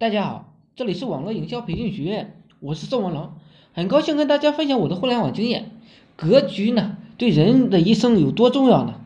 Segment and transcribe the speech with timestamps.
[0.00, 3.32] 大家好，这里是网络营销培训学院，我是宋文龙，
[3.72, 5.72] 很高兴跟大家分享我的互联网经验。
[6.14, 9.00] 格局呢，对人的一生有多重要呢？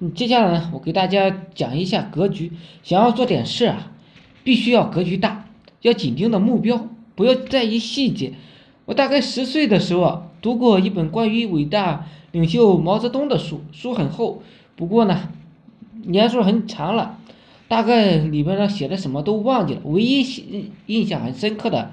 [0.00, 2.50] 嗯，接下来呢，我给大家讲一下格局。
[2.82, 3.92] 想要做点事啊，
[4.42, 5.48] 必须要格局大，
[5.82, 8.32] 要紧盯的目标，不要在意细节。
[8.86, 14.42] 我大概十岁的时候啊，读过一本关于伟大领袖毛泽东的书，书很厚，
[14.74, 15.28] 不过呢，
[16.02, 17.20] 年数很长了。
[17.68, 20.24] 大概里边呢写的什么都忘记了，唯一
[20.86, 21.92] 印象很深刻的，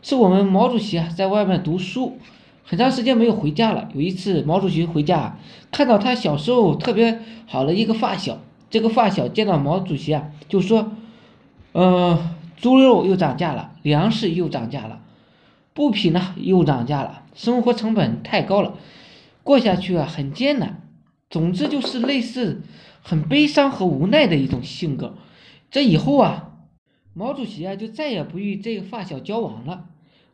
[0.00, 2.16] 是我们毛主席啊在外面读书，
[2.64, 3.88] 很长时间没有回家了。
[3.92, 5.36] 有一次毛主席回家，
[5.72, 8.38] 看到他小时候特别好的一个发小，
[8.70, 10.92] 这个发小见到毛主席啊，就说，
[11.72, 15.00] 呃，猪肉又涨价了，粮食又涨价了，
[15.74, 18.74] 布匹呢又涨价了，生活成本太高了，
[19.42, 20.85] 过下去啊很艰难。
[21.30, 22.62] 总之就是类似。
[23.08, 25.14] 很悲伤和无奈的一种性格，
[25.70, 26.54] 这以后啊，
[27.14, 29.84] 毛主席啊就再也不与这个发小交往了。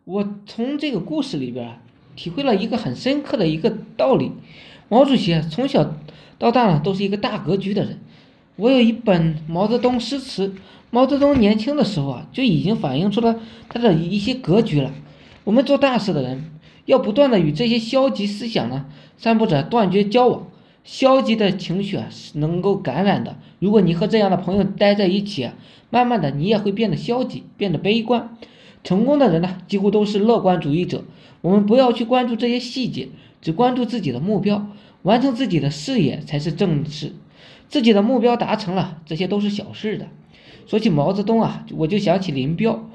[0.05, 1.83] 我从这个故事里边啊，
[2.17, 4.33] 体会了一个很深刻的一个道理：
[4.89, 5.95] 毛主席从小
[6.39, 8.01] 到大呢都是一个大格局的人。
[8.57, 10.55] 我有一本毛泽东诗词，
[10.91, 13.39] 毛泽东年轻的时候啊就已经反映出了
[13.69, 14.95] 他的一些格局了。
[15.45, 18.87] 我们做大事的人，要不断的与这些消极思想呢
[19.19, 20.47] 散布者断绝交往。
[20.85, 23.37] 消极的情绪是能够感染的。
[23.59, 25.51] 如果你和这样的朋友待在一起，
[25.91, 28.37] 慢慢的你也会变得消极，变得悲观。
[28.83, 31.05] 成功的人呢，几乎都是乐观主义者。
[31.41, 33.09] 我们不要去关注这些细节，
[33.41, 34.67] 只关注自己的目标，
[35.03, 37.13] 完成自己的事业才是正事。
[37.69, 40.09] 自己的目标达成了，这些都是小事的。
[40.67, 42.89] 说起毛泽东啊，我就想起林彪，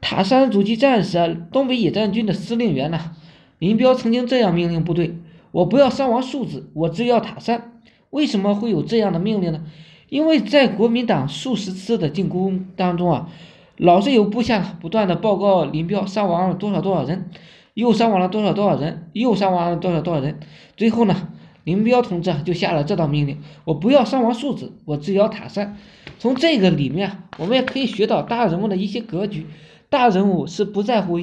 [0.00, 3.16] 塔山阻击战时，东北野战军的司令员呢，
[3.58, 5.16] 林彪曾经这样命令部队。
[5.54, 7.80] 我不要伤亡数字，我只要塔山。
[8.10, 9.64] 为什么会有这样的命令呢？
[10.08, 13.28] 因为在国民党数十次的进攻当中啊，
[13.76, 17.30] 老是有部下不断的报告林彪伤亡了多少多少人，
[17.72, 20.40] 又伤亡了多少多少人，又伤亡了多少多少人。
[20.76, 21.28] 最后呢，
[21.62, 25.76] 林彪同志就下了这道命令：我不要伤亡数字，我只要塔山。
[26.18, 29.46] 从这个里面，我们也可以学到大人物的一些格局。
[29.88, 31.20] 大人物是不在乎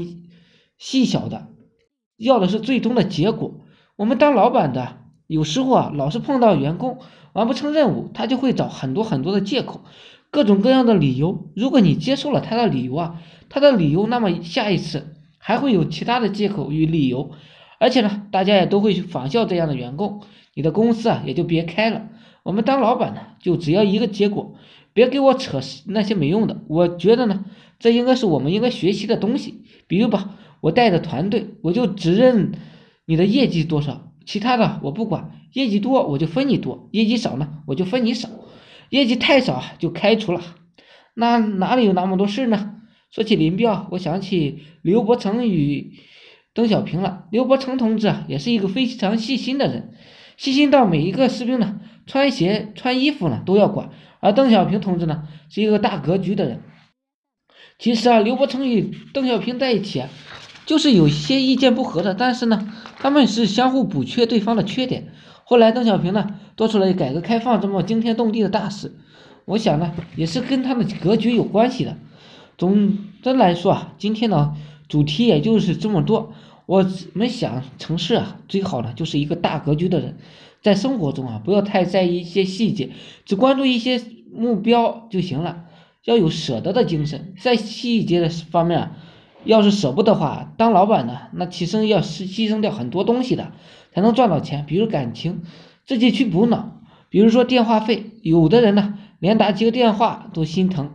[0.78, 1.50] 细小的，
[2.16, 3.56] 要的是最终的结果。
[4.02, 4.98] 我们当老板的，
[5.28, 6.98] 有时候啊，老是碰到员工
[7.34, 9.82] 完不成任务，他就会找很多很多的借口，
[10.32, 11.52] 各种各样的理由。
[11.56, 17.30] 如果你接受了他的理由啊，他的理由，那么下一次还会有其他的借口与理由，
[17.78, 20.22] 而且呢，大家也都会仿效这样的员工，
[20.56, 22.08] 你的公司啊也就别开了。
[22.42, 24.56] 我们当老板的，就只要一个结果，
[24.94, 26.64] 别给我扯那些没用的。
[26.68, 27.46] 我觉得呢，
[27.78, 29.62] 这应该是我们应该学习的东西。
[29.86, 32.54] 比如吧，我带的团队，我就只认。
[33.12, 34.14] 你的业绩多少？
[34.26, 38.30] 其他的我不管，业绩多我就分你多，业绩少呢我就分你少，
[38.90, 40.42] 业绩太少就开除了。
[41.14, 42.78] 那哪里有那么多事呢？
[43.12, 46.00] 说起林彪，我想起刘伯承与
[46.54, 47.26] 邓小平了。
[47.32, 49.94] 刘伯承同志，也是一个非常细心的人，
[50.38, 53.90] 细心到每一个士兵呢穿鞋穿衣服呢都要管。
[54.22, 56.62] 而邓小平同志呢，是一个大格局的人。
[57.78, 60.02] 其实啊，刘伯承与邓小平在一起。
[60.66, 65.10] 就是有些意见不合的，但是呢，他们是相互补缺对方的缺点。
[65.44, 68.94] 后来邓小平呢做出了改革开放这么惊天动地的大事，
[69.46, 71.98] 我想呢也是跟他的格局有关系的。
[72.58, 74.54] 总的来说啊，今天的
[74.88, 76.34] 主题也就是这么多。
[76.68, 80.18] 我们想城市啊，最好呢就是一个大格局的人，
[80.62, 82.92] 在生活中啊不要太在意一些细节，
[83.26, 84.02] 只关注一些
[84.34, 85.66] 目标就行了。
[86.06, 88.92] 要有舍得的精神，在细节的方面。
[89.44, 93.52] 要是舍不得话，当老板的那其实要牺牺牲掉很多东西的，
[93.94, 94.66] 才能赚到钱。
[94.66, 95.42] 比如感情，
[95.86, 100.92] 自己去补脑；比如说电话费，有的人呢连打几个电话都心疼。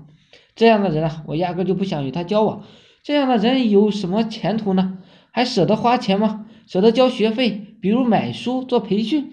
[0.55, 2.63] 这样的人啊，我压根就不想与他交往。
[3.03, 4.99] 这样的人有什么前途呢？
[5.31, 6.47] 还舍得花钱吗？
[6.67, 7.63] 舍得交学费？
[7.81, 9.33] 比如买书、做培训、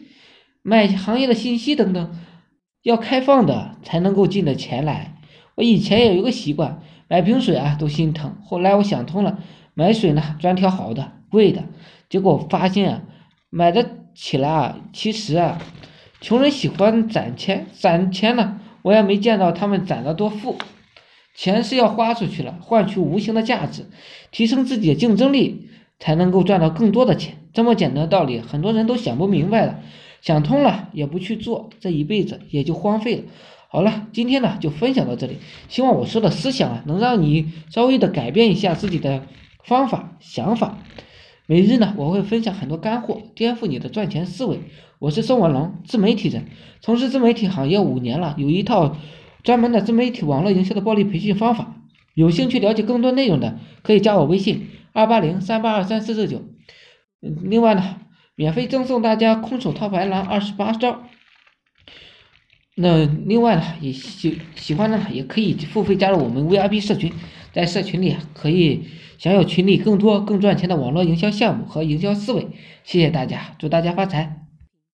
[0.61, 2.11] 买行业的信息等等，
[2.83, 5.17] 要开放的才能够进的钱来。
[5.55, 6.81] 我以前也有个习惯。
[7.07, 9.39] 买瓶水啊都心疼，后来我想通了，
[9.73, 11.65] 买水呢专挑好的、贵的。
[12.09, 13.01] 结果发现啊，
[13.49, 15.59] 买的起来啊，其实啊，
[16.21, 20.57] 穷人喜欢攒钱，攒钱呢，我也没见到他们攒得多富。
[21.35, 23.87] 钱是要花出去了，换取无形的价值，
[24.31, 27.37] 提升自己的竞争力，才能够赚到更多的钱。
[27.53, 29.79] 这么简单的道理，很多人都想不明白了，
[30.21, 33.23] 想通了也不去做，这一辈子也就荒废了。
[33.73, 35.39] 好了，今天呢就分享到这里。
[35.67, 39.23] 希望我说的思想啊，能让你稍微的改变一下自己的
[39.63, 40.77] 方法想法。
[41.47, 44.59] 每日呢，我会分享很多干货，颠覆你的赚钱思维。
[44.99, 46.45] 我是宋文龙，自媒体人，
[46.81, 48.95] 从事自媒体行业五年了，有一套
[49.41, 51.77] 专门的自媒体网络营销的暴力培训方法。
[52.13, 56.43] 有兴趣了解更多内容的，可以加我微信二八零三八二三四四九。
[57.19, 57.95] 另外呢，
[58.35, 61.05] 免费赠送大家空手套白狼二十八招。
[62.75, 67.11] 那另外呢，也喜喜欢呢，也可以付费加入我们 VIP 社群，
[67.51, 68.85] 在社群里，可以
[69.17, 72.47] 享有群里更多更赚钱的网络营销项目和营销思维。
[72.83, 74.42] 谢谢大家，祝大家发财。